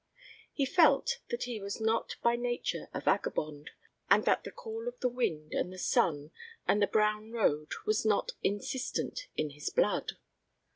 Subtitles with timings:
[0.51, 3.69] He felt that he was not by nature a vagabond,
[4.09, 6.31] and that the call of the wind and the sun
[6.67, 10.13] and the brown road was not insistent in his blood.